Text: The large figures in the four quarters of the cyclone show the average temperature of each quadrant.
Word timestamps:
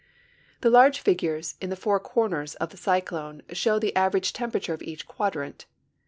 The 0.61 0.71
large 0.71 0.99
figures 0.99 1.53
in 1.61 1.69
the 1.69 1.75
four 1.75 1.99
quarters 1.99 2.55
of 2.55 2.69
the 2.69 2.75
cyclone 2.77 3.43
show 3.53 3.77
the 3.77 3.95
average 3.95 4.33
temperature 4.33 4.73
of 4.73 4.81
each 4.81 5.07
quadrant. 5.07 5.67